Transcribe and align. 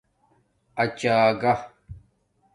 اچݳگہ 0.81 1.53